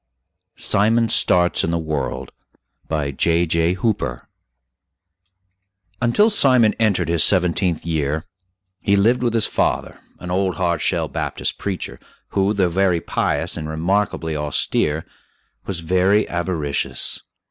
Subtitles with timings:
[0.55, 2.31] SIMON STARTS IN THE WORLD
[2.87, 3.73] BY J.J.
[3.75, 4.27] HOOPER
[6.01, 8.25] Until Simon entered his seventeenth year
[8.79, 13.55] he lived with his father, an old "hard shell" Baptist preacher, who, though very pious
[13.55, 15.05] and remarkably austere,
[15.67, 17.19] was very avaricious.